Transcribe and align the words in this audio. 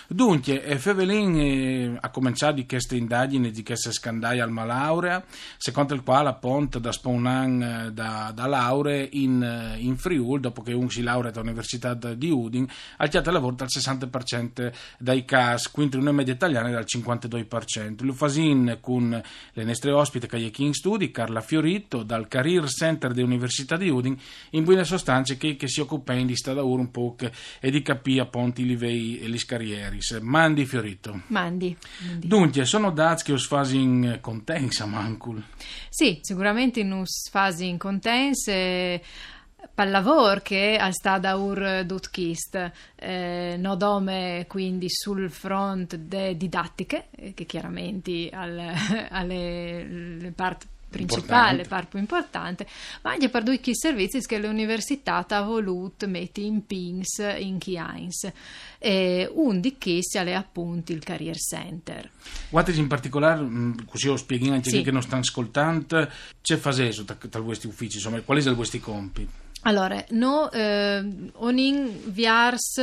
Dunque, 0.08 0.78
Fevelin 0.78 1.98
ha 2.00 2.10
cominciato 2.10 2.54
di 2.54 2.66
queste 2.66 2.96
indagini, 2.96 3.52
di 3.52 3.64
queste 3.64 3.92
scandali 3.92 4.40
al 4.40 4.52
malaurea, 4.52 5.24
secondo 5.58 5.94
il 5.94 6.04
quale 6.04 6.30
appunto 6.30 6.80
da 6.80 6.92
spawnare 6.92 7.92
da, 7.94 8.32
da 8.34 8.46
lauree 8.46 9.10
in, 9.14 9.76
in 9.78 9.98
Friuli, 9.98 10.40
dopo 10.40 10.62
che 10.62 10.74
un 10.74 10.90
si 10.90 11.02
laurea 11.02 11.32
all'Università 11.32 11.94
di 11.94 12.30
Udin, 12.30 12.68
ha 12.98 13.07
chiamato 13.10 13.32
lavoro 13.32 13.56
dal 13.56 13.68
60% 13.70 14.74
dai 14.98 15.26
CAS, 15.26 15.72
quindi 15.72 15.98
una 15.98 16.12
media 16.12 16.34
italiana 16.34 16.70
dal 16.70 16.86
52%. 16.88 18.04
L'Ufasin 18.04 18.78
con 18.82 19.22
le 19.54 19.64
nostre 19.64 19.92
ospiti 19.92 20.28
che 20.28 20.52
in 20.58 20.74
studi, 20.74 21.12
Carla 21.12 21.42
Fiorito, 21.42 22.04
dal 22.04 22.28
Career 22.28 22.68
Center 22.68 23.14
dell'Università 23.14 23.78
di 23.78 23.90
Udin, 23.90 24.18
in 24.52 24.64
buone 24.64 24.84
sostanze 24.84 25.38
che, 25.38 25.56
che 25.56 25.68
si 25.68 25.82
occupa 25.82 26.14
di 26.14 26.36
sta 26.36 26.52
ora 26.52 26.82
un 26.82 26.92
po' 26.92 27.16
e 27.60 27.72
di 27.72 27.82
capire 27.82 28.22
appunto 28.22 28.62
i 28.62 28.66
livelli 28.66 29.20
e 29.20 29.28
le 29.28 29.38
carriere. 29.46 29.98
Mandi 30.22 30.66
Fiorito. 30.66 31.22
Mandi. 31.28 31.76
Mandi. 32.06 32.28
Dunque, 32.28 32.66
sono 32.66 32.92
dati 32.92 33.24
che 33.24 33.32
us 33.34 33.48
fasin 33.48 34.20
contensa 34.22 34.86
mancul. 34.86 35.44
Sì, 35.90 36.20
sicuramente 36.22 36.80
in 36.80 36.92
us 36.92 37.30
fasi 37.30 37.68
in 37.68 37.78
contense 37.78 39.02
pallavor 39.74 40.42
che 40.42 40.80
sta 40.92 41.18
da 41.18 41.36
ur 41.36 41.84
dutkist 41.86 42.72
eh, 42.96 43.56
no 43.60 43.76
dome 43.76 44.46
quindi 44.48 44.88
sul 44.90 45.30
front 45.30 45.96
de 45.96 46.38
didattiche 46.38 47.08
eh, 47.12 47.34
che 47.34 47.46
chiaramente 47.46 48.30
al, 48.32 48.74
alle 49.10 50.32
parti 50.36 50.68
principale, 50.90 51.64
parte 51.66 51.90
più 51.92 52.00
importante, 52.00 52.66
ma 53.02 53.12
anche 53.12 53.30
per 53.30 53.44
due 53.44 53.60
servizi 53.72 54.20
che 54.22 54.38
l'università 54.40 55.26
ha 55.28 55.42
voluto 55.42 56.08
mettere 56.08 56.48
in 56.48 56.66
PINS 56.66 57.36
in 57.40 57.58
Chiains. 57.58 58.32
E 58.80 59.30
un 59.32 59.60
di 59.60 59.78
chi 59.78 60.00
è 60.14 60.32
appunto 60.32 60.92
il 60.92 61.04
Career 61.04 61.36
Center. 61.36 62.10
Guardate 62.50 62.80
in 62.80 62.88
particolare, 62.88 63.42
mm, 63.42 63.74
così 63.86 64.08
lo 64.08 64.18
spieghi 64.18 64.50
anche 64.50 64.70
Sì. 64.70 64.78
chi 64.78 64.84
che 64.84 64.92
non 64.92 65.02
stanno 65.02 65.22
ascoltando, 65.22 66.10
c'è 66.42 66.56
faseso 66.56 67.04
tra 67.04 67.42
questi 67.42 67.68
uffici, 67.68 67.98
insomma, 67.98 68.22
quali 68.22 68.42
sono 68.42 68.56
questi 68.56 68.80
compiti? 68.80 69.46
Allora, 69.68 70.02
no, 70.12 70.50
eh, 70.50 71.04
onin 71.34 72.00
viars 72.06 72.78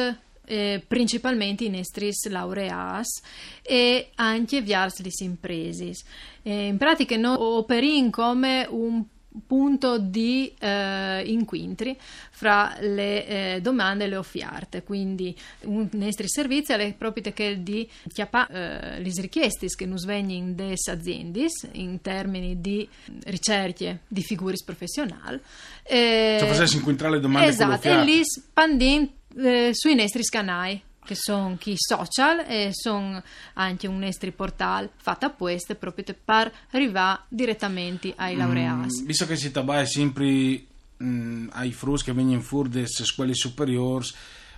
eh, 0.44 0.82
principalmente 0.86 1.64
in 1.64 1.76
estris 1.76 2.28
laureas 2.28 3.22
e 3.62 4.10
anche 4.16 4.60
viars 4.60 5.00
lis 5.00 5.20
impresis. 5.20 6.04
Eh, 6.42 6.66
in 6.66 6.76
pratica 6.76 7.16
no, 7.16 7.40
operin 7.40 8.10
come 8.10 8.66
un 8.68 9.02
punto 9.46 9.98
di 9.98 10.54
eh, 10.58 11.22
inquintri 11.26 11.96
fra 12.30 12.76
le 12.80 13.26
eh, 13.26 13.60
domande 13.60 14.04
e 14.04 14.08
le 14.08 14.16
offerte 14.16 14.82
quindi 14.82 15.36
un 15.62 15.88
nostri 15.92 16.28
servizi 16.28 16.72
è 16.72 16.94
proprio 16.94 17.32
che 17.32 17.62
di 17.62 17.88
chiappa 18.12 18.46
eh, 18.46 19.00
le 19.00 19.12
richieste 19.16 19.66
che 19.66 19.86
nos 19.86 20.04
vengono 20.04 20.52
des 20.52 20.88
aziendis 20.88 21.68
in 21.72 22.00
termini 22.00 22.60
di 22.60 22.88
ricerche 23.24 24.00
di 24.06 24.22
figure 24.22 24.56
professionali 24.64 25.40
eh, 25.82 26.36
Cioè, 26.38 26.48
facessi 26.48 26.76
incontrare 26.76 27.14
le 27.14 27.20
domande 27.20 27.48
esatto, 27.48 27.88
e 27.88 28.04
li 28.04 28.22
spandin 28.24 29.10
eh, 29.36 29.70
sui 29.72 29.94
nostri 29.94 30.22
canali 30.22 30.80
che 31.04 31.14
sono 31.16 31.56
chi 31.58 31.74
social 31.76 32.44
e 32.46 32.70
sono 32.72 33.22
anche 33.54 33.86
un 33.86 33.98
nostro 33.98 34.30
portale 34.32 34.90
fatto 34.96 35.26
apposta 35.26 35.74
proprio 35.74 36.04
per 36.24 36.52
arrivare 36.72 37.20
direttamente 37.28 38.12
ai 38.16 38.36
laureati. 38.36 39.02
Mm, 39.02 39.06
visto 39.06 39.26
che 39.26 39.36
si 39.36 39.50
tratta 39.50 39.84
sempre 39.84 40.64
mm, 41.02 41.48
ai 41.52 41.72
frus 41.72 42.02
che 42.02 42.12
vengono 42.12 42.40
fuori 42.40 42.68
dalle 42.70 42.86
scuole 42.86 43.34
superiori, 43.34 44.06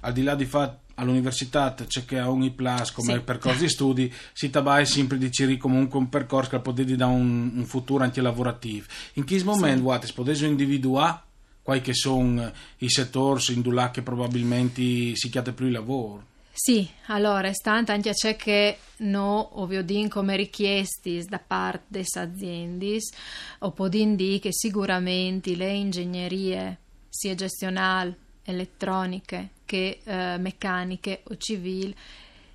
al 0.01 0.13
di 0.13 0.23
là 0.23 0.35
di 0.35 0.45
fatto 0.47 0.85
all'università 0.97 1.75
c'è 1.75 2.05
che 2.05 2.19
a 2.19 2.31
ogni 2.31 2.51
plus 2.51 2.91
come 2.93 3.15
Sì. 3.15 3.21
percorso 3.21 3.61
di 3.61 3.69
studi 3.69 4.15
si 4.33 4.51
tratta 4.51 4.85
sempre 4.85 5.19
di 5.19 5.31
cercare 5.31 5.59
comunque 5.59 5.99
un 5.99 6.09
percorso 6.09 6.51
che 6.51 6.61
potete 6.61 6.97
dare 6.97 7.13
un, 7.13 7.53
un 7.55 7.65
futuro 7.67 8.03
anche 8.03 8.21
lavorativo 8.21 8.87
in 9.15 9.25
che 9.25 9.43
momento 9.45 9.83
guardate, 9.83 10.13
potete 10.15 10.47
individuare 10.47 11.21
quali 11.63 11.83
sono 11.93 12.51
i 12.79 12.89
settori 12.89 13.43
in 13.53 13.63
cui 13.63 14.03
probabilmente 14.03 15.17
si 15.17 15.29
chiede 15.29 15.53
più 15.53 15.67
il 15.67 15.73
lavoro 15.73 16.25
Sì, 16.59 16.89
allora, 17.09 17.53
stante 17.53 17.93
anche 17.93 18.13
c'è 18.13 18.35
che 18.35 18.79
no, 19.01 19.61
ovvio 19.61 19.83
din 19.83 20.09
come 20.09 20.37
richiesti 20.37 21.23
da 21.29 21.39
parte 21.39 21.85
des 21.89 22.17
aziendis, 22.17 23.13
o 23.59 23.73
podin 23.73 24.17
di 24.17 24.39
che 24.39 24.55
sicuramente 24.55 25.55
le 25.55 25.71
ingegnerie, 25.71 26.79
sia 27.11 27.35
gestionali, 27.35 28.17
elettroniche 28.43 29.51
che 29.67 30.01
eh, 30.03 30.39
meccaniche 30.39 31.25
o 31.25 31.37
civili, 31.37 31.95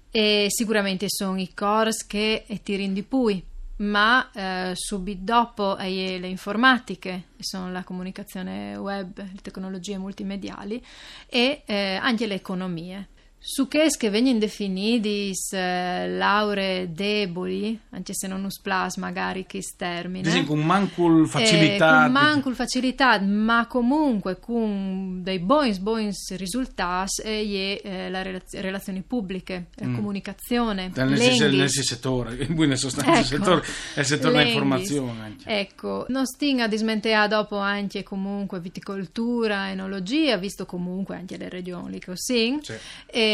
e 0.09 0.47
sicuramente 0.49 1.05
sono 1.07 1.39
i 1.39 1.53
corsi 1.53 2.07
che 2.07 2.45
tirin 2.63 2.95
di 2.95 3.03
pui, 3.03 3.41
ma 3.77 4.31
eh, 4.31 4.71
subito 4.73 5.21
dopo 5.25 5.75
le 5.77 6.27
informatiche, 6.27 7.25
che 7.37 7.43
sono 7.43 7.71
la 7.71 7.83
comunicazione 7.83 8.75
web, 8.77 9.15
le 9.15 9.41
tecnologie 9.43 9.99
multimediali 9.99 10.83
e 11.27 11.61
eh, 11.67 11.99
anche 12.01 12.25
le 12.25 12.33
economie. 12.33 13.07
Su 13.43 13.67
che 13.67 13.87
che 13.97 14.11
vengono 14.11 14.37
definiti 14.37 15.31
eh, 15.53 16.07
lauree 16.07 16.91
deboli, 16.93 17.77
anche 17.89 18.13
se 18.13 18.27
non 18.27 18.43
us 18.43 18.59
plus 18.59 18.97
magari 18.97 19.47
che 19.47 19.63
termine. 19.75 20.29
Dici 20.29 20.45
con 20.45 20.59
mancul 20.59 21.23
Eh, 21.23 21.27
facilità 21.27 22.03
con 22.03 22.11
mancul 22.11 22.53
facilità, 22.53 23.19
ma 23.19 23.65
comunque 23.65 24.39
con 24.39 25.23
dei 25.23 25.39
buoni, 25.39 25.75
buoni 25.79 26.11
risultati 26.37 27.23
e 27.23 27.81
eh, 27.83 28.09
le 28.11 28.21
relaz- 28.23 28.59
relazioni 28.59 29.01
pubbliche, 29.01 29.69
la 29.73 29.87
Mm. 29.87 29.95
comunicazione, 29.95 30.91
nel, 30.93 31.09
nel 31.09 31.69
settore, 31.69 32.35
in 32.43 32.53
buona 32.53 32.75
sostanza 32.75 33.09
il 33.11 33.17
Ecco, 33.17 33.27
settore 33.43 33.63
è 33.95 33.99
il 34.01 34.05
settore 34.05 34.33
dell'informazione 34.37 35.19
anche. 35.19 35.49
Ecco, 35.49 36.05
non 36.09 36.27
stinga 36.27 36.67
di 36.67 36.77
smentea 36.77 37.27
dopo 37.27 37.57
anche 37.57 38.03
comunque 38.03 38.59
viticoltura, 38.59 39.71
enologia, 39.71 40.37
visto 40.37 40.67
comunque 40.67 41.15
anche 41.15 41.37
le 41.37 41.49
regioni 41.49 41.99
così, 41.99 42.59
Sì. 42.61 42.73
e 43.07 43.29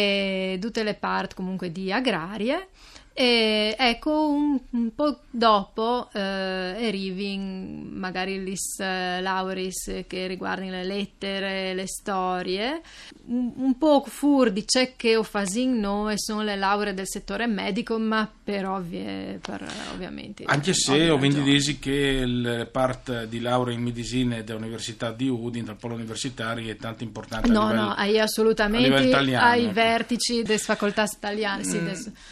tutte 0.59 0.83
le 0.83 0.93
parti 0.93 1.35
comunque 1.35 1.71
di 1.71 1.91
agrarie. 1.91 2.67
E 3.19 3.75
ecco, 3.79 4.29
un, 4.29 4.59
un 4.69 4.93
po' 4.93 5.21
dopo 5.31 6.07
eh, 6.13 6.19
arrivi 6.19 7.33
in 7.33 7.89
magari 7.93 8.37
gli 8.37 8.53
eh, 8.77 9.21
laureis 9.21 10.03
che 10.05 10.27
riguardano 10.27 10.69
le 10.69 10.83
lettere, 10.83 11.73
le 11.73 11.87
storie, 11.87 12.79
un, 13.25 13.53
un 13.55 13.75
po' 13.79 14.03
fur 14.05 14.51
di 14.51 14.65
c'è 14.65 14.93
che 14.95 15.15
o 15.15 15.23
fasin 15.23 15.79
no 15.79 16.11
e 16.11 16.19
sono 16.19 16.43
le 16.43 16.55
lauree 16.55 16.93
del 16.93 17.07
settore 17.07 17.47
medico, 17.47 17.97
ma 17.97 18.29
per 18.43 18.67
ovvie, 18.67 19.39
per, 19.41 19.67
ovviamente. 19.93 20.43
Anche 20.45 20.73
se 20.73 21.09
ho 21.09 21.17
vendi 21.17 21.37
ragioni. 21.37 21.53
desi 21.53 21.79
che 21.79 21.91
il 21.91 22.69
parte 22.71 23.27
di 23.27 23.39
laurea 23.39 23.73
in 23.73 23.81
medicina 23.81 24.39
dell'Università 24.41 25.11
di 25.11 25.27
Udine, 25.27 25.65
dal 25.65 25.77
polo 25.77 25.95
universitario, 25.95 26.69
è 26.71 26.75
tanto 26.75 27.03
importante. 27.03 27.49
No, 27.49 27.69
livello- 27.69 27.81
no, 27.81 27.93
hai 27.95 28.19
assolutamente 28.19 29.03
italiano, 29.03 29.43
ai 29.47 29.63
ecco. 29.63 29.73
vertici 29.73 30.43
delle 30.43 30.59
facoltà 30.59 31.05
italiane. 31.11 31.63
Mm, 31.65 31.91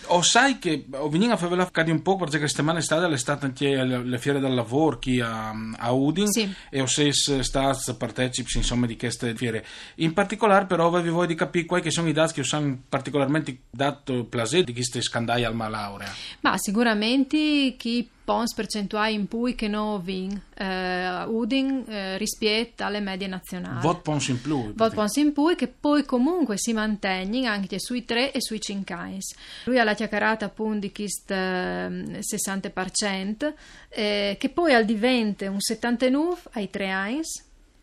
O 0.10 0.22
sai 0.22 0.60
che 0.60 0.74
e 0.76 0.86
ho 0.98 1.10
venuto 1.10 1.32
a 1.34 1.38
farvela 1.38 1.70
cadi 1.72 1.92
un 1.92 2.02
po' 2.02 2.16
perché 2.16 2.48
settimana 2.48 2.80
estate 2.80 3.12
è 3.12 3.18
stata 3.18 3.46
anche 3.46 3.84
le 3.84 4.18
fiere 4.18 4.40
del 4.40 4.54
lavoro 4.54 4.98
qui 5.00 5.20
a, 5.20 5.54
a 5.78 5.92
Udin 5.92 6.28
Sì. 6.28 6.54
e 6.70 6.82
ho 6.82 6.86
sei 6.86 7.12
stati 7.14 7.94
partecipi 7.98 8.58
insomma 8.58 8.86
di 8.86 8.98
queste 8.98 9.36
fiere. 9.36 9.66
In 9.96 10.14
particolare 10.14 10.66
però 10.66 10.88
avevi 10.88 11.10
voi 11.10 11.28
di 11.28 11.36
capire 11.36 11.66
quali 11.66 11.84
che 11.84 11.92
sono 11.92 12.08
i 12.10 12.14
dati 12.14 12.42
che 12.42 12.48
hanno 12.56 12.78
particolarmente 12.90 13.60
dato 13.70 14.26
piacere 14.26 14.64
di 14.64 14.74
queste 14.74 15.02
scandali 15.02 15.44
al 15.44 15.56
malaurea. 15.56 16.12
Ma 16.42 16.58
sicuramente 16.58 17.76
chi 17.78 18.10
pons 18.26 18.54
percentuali 18.54 19.14
in 19.14 19.28
cui 19.28 19.56
che 19.56 19.68
no 19.68 20.00
vin 20.00 20.42
eh, 20.56 21.24
Udin 21.26 21.86
eh, 21.88 22.18
rispetto 22.18 22.84
alle 22.84 23.00
medie 23.00 23.28
nazionali. 23.28 23.82
Vot 23.82 24.02
pons 24.02 24.28
in 24.30 24.42
più. 24.42 24.74
Vot 24.74 24.94
pons 24.94 25.16
in 25.18 25.34
cui 25.34 25.56
che 25.56 25.68
poi 25.68 26.04
comunque 26.04 26.58
si 26.58 26.74
mantengono 26.74 27.48
anche 27.48 27.80
sui 27.80 28.04
3 28.04 28.32
e 28.32 28.42
sui 28.42 28.60
5 28.60 28.96
anni. 28.96 29.20
Lui 29.66 29.80
ha 29.80 29.84
la 29.84 29.94
chiacchierata 29.94 30.46
appunto 30.46 30.80
di 30.80 30.92
questo 30.92 31.34
eh, 31.34 32.20
60%, 32.20 33.54
eh, 33.90 34.36
che 34.40 34.50
poi 34.50 34.74
al 34.74 34.86
diventa 34.86 35.50
un 35.50 35.62
79 35.62 36.42
ai 36.54 36.70
3 36.70 36.90
anni 36.90 37.22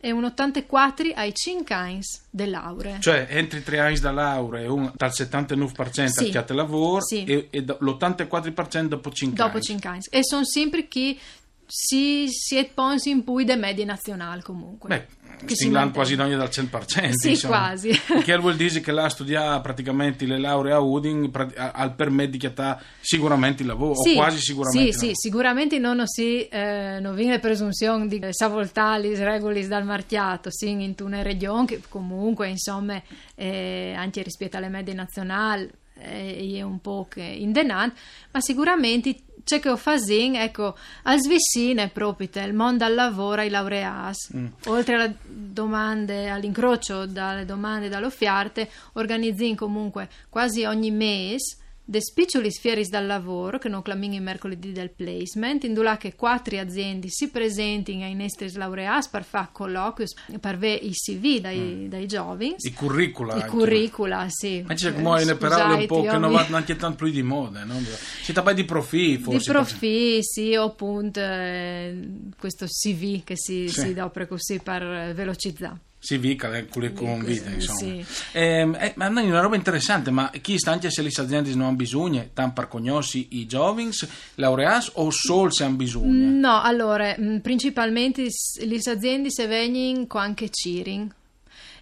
e 0.04 0.10
un 0.10 0.24
84 0.24 1.12
ai 1.14 1.32
5 1.32 1.72
anni 1.74 2.00
del 2.28 2.50
laurea. 2.50 2.98
Cioè, 2.98 3.28
entri 3.30 3.62
tre 3.62 3.78
anni 3.78 4.00
da 4.00 4.10
laurea, 4.10 4.70
un, 4.72 4.90
dal 4.96 5.10
79% 5.10 6.06
Sì. 6.06 6.24
al 6.24 6.30
chiate 6.30 6.52
lavoro 6.54 7.00
Sì. 7.02 7.22
e, 7.22 7.46
e 7.50 7.62
do- 7.62 7.76
l'84% 7.80 8.88
dopo 8.88 9.10
5 9.12 9.36
dopo 9.38 9.52
anni. 9.56 9.62
5 9.62 9.88
anni. 9.88 10.00
E 10.10 10.18
sono 10.24 10.44
sempre 10.44 10.88
chi 10.88 11.16
si, 11.64 12.26
si 12.28 12.56
è 12.56 12.68
pons 12.68 13.04
in 13.06 13.22
pui 13.22 13.44
de 13.44 13.54
medie 13.54 13.84
nazionali 13.84 14.42
comunque. 14.42 14.88
Beh, 14.88 15.06
Mantiene. 15.42 15.90
quasi 15.92 16.14
noi 16.14 16.36
dal 16.36 16.48
100%. 16.48 17.10
Sì, 17.12 17.30
insomma. 17.30 17.56
quasi. 17.58 17.90
Che 18.22 18.36
vuol 18.38 18.56
dire 18.56 18.80
che 18.80 18.92
là 18.92 19.08
studia 19.08 19.60
praticamente 19.60 20.24
le 20.24 20.38
lauree 20.38 20.72
a 20.72 20.78
Udin 20.78 21.30
al 21.56 21.94
permesso 21.94 22.30
di 22.30 22.38
chiatà 22.38 22.80
sicuramente 23.00 23.62
il 23.62 23.68
lavoro, 23.68 23.92
o 23.92 24.14
quasi 24.14 24.38
sicuramente. 24.38 24.92
Sì, 24.92 24.98
sì, 24.98 25.10
sicuramente 25.14 25.78
non 25.78 26.02
si 26.06 26.46
eh, 26.46 26.98
non 27.00 27.14
viene 27.14 27.38
presunzione 27.38 28.06
di 28.06 28.20
savoltali 28.30 29.14
regoli 29.14 29.66
dal 29.66 29.84
marchiato, 29.84 30.50
sì, 30.50 30.70
in 30.70 30.94
una 31.00 31.22
regione 31.22 31.66
che 31.66 31.80
comunque, 31.88 32.48
insomma, 32.48 33.00
eh, 33.34 33.94
anche 33.96 34.22
rispetto 34.22 34.56
alle 34.56 34.68
medie 34.68 34.94
nazionali 34.94 35.68
eh, 35.98 36.56
è 36.56 36.62
un 36.62 36.80
po' 36.80 37.06
che 37.08 37.22
indenante, 37.22 37.98
ma 38.30 38.40
sicuramente 38.40 39.16
c'è 39.44 39.60
che 39.60 39.68
ho 39.70 39.76
fasin, 39.76 40.36
ecco, 40.36 40.76
al 41.04 41.20
svissine 41.20 41.88
proprio 41.88 42.28
il 42.44 42.52
mondo 42.54 42.84
al 42.84 42.94
lavoro 42.94 43.40
ai 43.40 43.50
laureati, 43.50 44.36
Mm. 44.36 44.46
oltre 44.66 44.94
alle 44.94 45.16
domande, 45.24 46.28
all'incrocio 46.28 47.06
dalle 47.06 47.44
domande 47.44 47.86
e 47.86 47.88
dalle 47.88 48.06
offerte, 48.06 48.68
organizzi 48.94 49.54
comunque 49.54 50.08
quasi 50.28 50.64
ogni 50.64 50.90
mese 50.90 51.56
de 51.92 52.00
spiccioli 52.00 52.50
sfieris 52.50 52.88
dal 52.88 53.04
lavoro 53.04 53.58
che 53.58 53.68
non 53.68 53.82
clamin 53.82 54.14
il 54.14 54.22
mercoledì 54.22 54.72
del 54.72 54.88
placement, 54.88 55.64
in 55.64 55.74
là 55.74 55.98
che 55.98 56.14
quattro 56.14 56.58
aziende 56.58 57.08
si 57.10 57.28
presentino 57.28 58.04
ai 58.04 58.14
nostri 58.14 58.50
laureati 58.54 59.08
per 59.10 59.24
fare 59.24 59.48
colloqui, 59.52 60.06
per 60.40 60.56
vedere 60.56 60.86
i 60.86 60.92
CV 60.92 61.38
dai, 61.40 61.88
dai 61.90 62.06
giovani, 62.06 62.54
I 62.56 62.72
curricula. 62.72 63.36
i 63.36 63.46
curricula, 63.46 64.26
sì. 64.30 64.62
Ma 64.66 64.72
c'è 64.72 64.88
Eh, 64.88 64.94
come 64.94 65.22
ne 65.22 65.34
parole 65.34 65.74
un 65.74 65.86
po' 65.86 66.00
che 66.00 66.16
non 66.16 66.32
vanno 66.32 66.56
anche 66.56 66.76
tanto 66.76 67.04
più 67.04 67.12
di 67.12 67.22
moda, 67.22 67.62
no? 67.64 67.78
Si 68.22 68.32
tappa 68.32 68.54
di 68.54 68.64
profili, 68.64 69.18
di 69.18 69.22
forse. 69.22 69.52
profi, 69.52 70.18
sì, 70.22 70.54
o 70.56 70.64
appunto 70.64 71.20
eh, 71.20 72.08
questo 72.38 72.64
CV 72.64 73.22
che 73.22 73.36
si, 73.36 73.68
Sì. 73.68 73.80
si 73.80 73.92
dà 73.92 74.10
così 74.26 74.60
per 74.60 74.82
eh, 74.82 75.12
velocizzare. 75.12 75.76
Si 76.04 76.18
vica 76.18 76.48
le 76.48 76.66
con 76.66 77.22
vita, 77.24 77.48
Sì. 77.48 77.54
insomma. 77.54 78.04
Ehm, 78.32 78.76
eh, 78.80 78.92
ma 78.96 79.06
non 79.06 79.22
è 79.24 79.28
una 79.28 79.38
roba 79.38 79.54
interessante, 79.54 80.10
ma 80.10 80.30
chi 80.40 80.58
sta 80.58 80.72
anche 80.72 80.90
se 80.90 81.00
le 81.00 81.10
aziende 81.16 81.54
non 81.54 81.68
hanno 81.68 81.76
bisogno, 81.76 82.28
tanto 82.34 82.54
per 82.60 82.68
conoscere 82.68 83.26
i 83.30 83.46
giovani, 83.46 83.90
laureati 84.34 84.90
o 84.94 85.10
solo 85.12 85.50
se 85.50 85.62
hanno 85.62 85.76
bisogno? 85.76 86.28
No, 86.40 86.60
allora, 86.60 87.14
mh, 87.16 87.38
principalmente 87.38 88.26
le 88.64 88.80
aziende 88.84 89.30
se 89.30 89.46
vengono 89.46 90.06
con 90.08 90.20
anche 90.22 90.48
cheering 90.50 91.14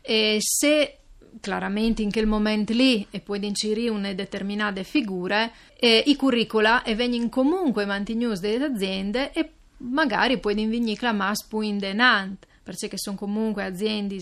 e 0.02 0.36
se 0.40 0.98
chiaramente 1.40 2.02
in 2.02 2.12
quel 2.12 2.26
momento 2.26 2.74
lì 2.74 3.06
e 3.10 3.20
poi 3.20 3.42
inserire 3.46 3.88
una 3.88 4.12
determinate 4.12 4.84
figure 4.84 5.50
eh, 5.78 6.02
i 6.06 6.14
curricula 6.16 6.82
e 6.82 6.94
vengono 6.94 7.30
comunque 7.30 7.86
mantenuti 7.86 8.38
dalle 8.40 8.64
aziende 8.66 9.32
e 9.32 9.50
magari 9.78 10.38
poi 10.38 10.54
venire 10.56 10.94
clamas 10.98 11.42
più 11.44 11.60
in 11.60 11.78
denant 11.78 12.46
perché 12.70 12.96
sono 12.98 13.16
comunque 13.16 13.64
aziende 13.64 14.14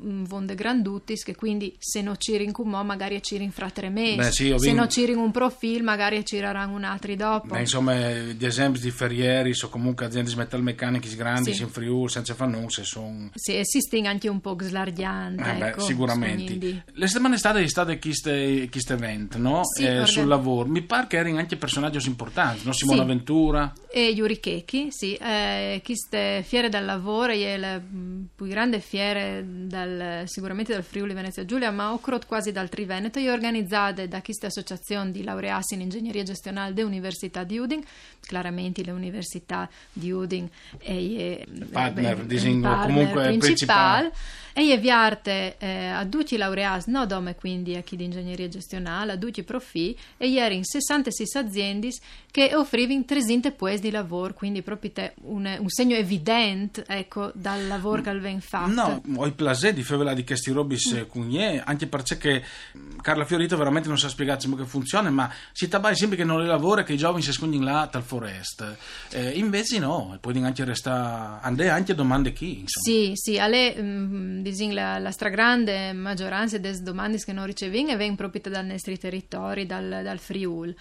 mh, 0.00 0.24
vonde 0.24 0.54
grandutis 0.54 1.22
che 1.24 1.34
quindi 1.34 1.74
se 1.78 2.00
non 2.02 2.16
cirin 2.18 2.52
cum 2.52 2.70
magari 2.84 3.22
cirin 3.22 3.50
fra 3.50 3.70
tre 3.70 3.88
mesi 3.90 4.16
Beh, 4.16 4.30
sì, 4.32 4.48
se 4.48 4.56
vin- 4.56 4.74
non 4.76 4.88
cirin 4.88 5.16
un 5.18 5.30
profilo 5.30 5.84
magari 5.84 6.24
cireranno 6.24 6.74
un 6.74 6.84
altro 6.84 7.14
dopo 7.14 7.48
Beh, 7.48 7.60
insomma, 7.60 7.94
di 7.94 8.44
esempi 8.46 8.78
di 8.80 8.90
ferrieri 8.90 9.52
o 9.62 9.68
comunque 9.68 10.06
aziende 10.06 10.34
metalmeccaniche 10.34 11.14
grandi 11.16 11.52
Sì. 11.54 11.62
in 11.62 11.68
Friuli 11.68 12.08
senza 12.08 12.34
fannunse 12.34 12.84
sono 12.84 13.30
Sì, 13.34 13.54
esiste 13.56 13.98
anche 14.06 14.28
un 14.28 14.40
po' 14.40 14.56
slargiante, 14.60 15.42
Eh 15.58 15.66
ecco, 15.68 15.80
sicuramente. 15.80 16.44
quindi- 16.44 16.82
Le 16.92 17.06
settimane 17.06 17.36
state 17.38 17.66
state 17.68 17.98
queste 17.98 18.68
queste 18.70 18.94
event, 18.94 19.36
no? 19.36 19.60
Sì, 19.64 19.84
Eh, 19.84 20.06
sul 20.06 20.26
lavoro. 20.26 20.68
Mi 20.68 20.82
pare 20.82 21.06
che 21.06 21.16
erano 21.16 21.38
anche 21.38 21.56
personaggi 21.56 22.06
importanti, 22.08 22.64
no? 22.64 22.72
Simona 22.72 23.02
Sì. 23.02 23.06
Ventura. 23.08 23.72
E 23.92 24.08
Yuri 24.10 24.40
Checchi, 24.40 24.86
sì, 24.90 25.14
eh, 25.14 25.80
queste 25.84 26.42
fiere 26.46 26.68
del 26.68 26.84
lavoro 26.84 27.32
è 27.32 27.56
la 27.56 27.78
mm, 27.80 28.22
più 28.34 28.46
grande 28.46 28.80
fiere 28.80 29.44
dal- 29.84 30.28
sicuramente 30.28 30.72
dal 30.72 30.82
Friuli 30.82 31.14
Venezia 31.14 31.44
Giulia, 31.44 31.70
ma 31.70 31.92
occorre 31.92 32.20
quasi 32.26 32.52
dal 32.52 32.68
Triveneto, 32.68 33.18
e 33.18 33.30
organizzate 33.30 34.08
da 34.08 34.22
queste 34.22 34.46
associazioni 34.46 35.10
di 35.10 35.22
laureati 35.22 35.74
in 35.74 35.80
ingegneria 35.82 36.22
gestionale 36.22 36.72
dell'Università 36.72 37.44
di 37.44 37.58
Udin, 37.58 37.82
chiaramente 38.20 38.84
l'Università 38.84 39.68
di 39.92 40.10
Udin 40.10 40.48
è 40.78 40.92
il 40.92 41.66
partner, 41.70 42.24
disingo, 42.24 42.74
comunque 42.76 43.36
principale. 43.38 44.12
E 44.54 44.66
gli 44.66 44.78
viarte 44.78 45.56
eh, 45.56 45.86
a 45.86 46.04
tutti 46.04 46.34
i 46.34 46.36
laureati, 46.36 46.90
no 46.90 47.06
dome 47.06 47.34
quindi 47.34 47.74
a 47.74 47.80
chi 47.80 47.96
di 47.96 48.04
ingegneria 48.04 48.48
gestionale, 48.48 49.12
a 49.12 49.16
tutti 49.16 49.40
i 49.40 49.44
profi, 49.44 49.96
e 50.18 50.28
ieri 50.28 50.56
in 50.56 50.64
66 50.64 51.42
aziende 51.42 51.88
che 52.30 52.54
offrivano 52.54 53.02
300 53.04 53.52
puesti 53.52 53.86
di 53.86 53.90
lavoro, 53.90 54.34
quindi 54.34 54.60
proprio 54.60 54.90
te 54.90 55.14
un, 55.22 55.56
un 55.58 55.68
segno 55.68 55.96
evidente, 55.96 56.84
ecco, 56.86 57.30
dal 57.34 57.66
lavoro 57.66 58.02
che 58.02 58.18
viene 58.18 58.40
fatto. 58.40 58.72
No, 58.72 59.02
ho 59.16 59.24
il 59.24 59.32
piacere 59.62 59.74
di 59.74 59.82
farvela 59.82 60.14
di 60.14 60.24
questi 60.24 60.50
robis 60.50 61.06
mm. 61.16 61.30
ie, 61.30 61.62
anche 61.64 61.86
perché 61.86 62.44
mm, 62.76 62.98
Carla 63.00 63.24
Fiorito 63.24 63.56
veramente 63.56 63.88
non 63.88 63.98
sa 63.98 64.08
spiegare 64.08 64.40
come 64.48 64.64
funziona, 64.64 65.10
ma 65.10 65.32
si 65.52 65.68
tabai 65.68 65.94
sempre 65.94 66.16
che 66.16 66.24
non 66.24 66.40
le 66.40 66.46
lavora 66.46 66.82
che 66.82 66.94
i 66.94 66.96
giovani 66.96 67.22
si 67.22 67.32
scondono 67.32 67.64
là 67.64 67.88
dal 67.90 68.02
forest. 68.02 68.76
Eh, 69.10 69.30
invece 69.30 69.78
no, 69.78 70.12
e 70.14 70.18
poi 70.18 70.42
anche 70.42 70.64
resta 70.64 71.40
ande 71.40 71.68
anche 71.68 71.94
domande 71.94 72.32
chi, 72.32 72.60
insomma. 72.60 72.84
Sì, 72.84 73.12
sì, 73.14 73.38
alle, 73.38 73.74
mm, 73.78 74.42
disin, 74.42 74.74
la, 74.74 74.98
la 74.98 75.10
stragrande 75.10 75.92
maggioranza 75.92 76.58
delle 76.58 76.82
domande 76.82 77.18
che 77.18 77.32
non 77.32 77.46
riceviamo 77.46 77.96
vengono 77.96 78.16
proprio 78.16 78.42
dai 78.50 78.66
nostri 78.66 78.98
territori, 78.98 79.66
dal, 79.66 80.00
dal 80.02 80.18
Friul. 80.18 80.74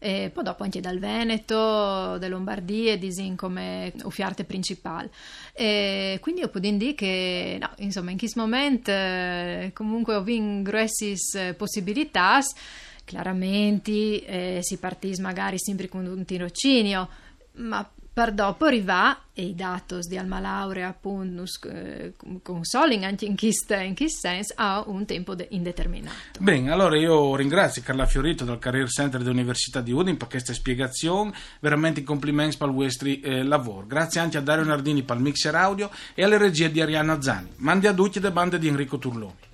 E 0.00 0.30
poi 0.32 0.44
dopo 0.44 0.62
anche 0.62 0.80
dal 0.80 0.98
Veneto, 0.98 2.18
da 2.18 2.28
Lombardia, 2.28 2.96
disin 2.96 3.34
come 3.34 3.92
offerta 4.02 4.44
principale. 4.44 5.10
E 5.52 6.18
quindi 6.20 6.42
io 6.42 6.48
posso 6.48 6.70
dire 6.70 6.94
che, 6.94 7.58
no, 7.60 7.70
insomma, 7.78 8.12
in 8.12 8.18
questo 8.18 8.40
momento 8.40 8.90
eh, 8.90 9.72
comunque 9.74 10.14
ho 10.14 10.22
vinto 10.22 10.70
grosse 10.70 11.14
eh, 11.34 11.54
possibilità. 11.54 12.40
Chiaramente 13.04 14.24
eh, 14.24 14.58
si 14.60 14.76
partì 14.76 15.12
magari 15.20 15.58
sempre 15.58 15.88
con 15.88 16.06
un 16.06 16.24
tirocinio, 16.24 17.08
ma 17.54 17.90
per 18.18 18.32
dopo 18.32 18.64
arriva 18.64 19.16
e 19.32 19.42
i 19.42 19.54
dati 19.54 20.00
di 20.08 20.18
alma 20.18 20.40
laurea 20.40 20.88
appunto 20.88 21.44
eh, 21.68 22.14
consoling 22.42 23.04
anche 23.04 23.26
in 23.26 23.36
questo 23.36 23.76
senso 24.08 24.54
a 24.56 24.82
un 24.84 25.06
tempo 25.06 25.36
de- 25.36 25.46
indeterminato. 25.50 26.40
Bene, 26.40 26.72
allora 26.72 26.98
io 26.98 27.36
ringrazio 27.36 27.80
Carla 27.84 28.06
Fiorito 28.06 28.44
dal 28.44 28.58
Career 28.58 28.88
Center 28.88 29.22
dell'Università 29.22 29.80
di 29.80 29.92
Udin 29.92 30.16
per 30.16 30.26
questa 30.26 30.52
spiegazione, 30.52 31.32
veramente 31.60 32.02
complimenti 32.02 32.56
per 32.56 32.66
il 32.66 32.74
vostro 32.74 33.08
eh, 33.08 33.44
lavoro. 33.44 33.86
Grazie 33.86 34.20
anche 34.20 34.36
a 34.36 34.40
Dario 34.40 34.64
Nardini 34.64 35.04
per 35.04 35.14
il 35.14 35.22
mixer 35.22 35.54
audio 35.54 35.88
e 36.12 36.24
alle 36.24 36.38
regie 36.38 36.72
di 36.72 36.80
Arianna 36.80 37.22
Zani. 37.22 37.50
Mandi 37.58 37.86
a 37.86 37.94
tutti 37.94 38.18
le 38.18 38.32
bande 38.32 38.58
di 38.58 38.66
Enrico 38.66 38.98
Turloni. 38.98 39.46